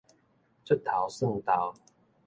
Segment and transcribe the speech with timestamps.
[0.63, 1.75] 出頭繏脰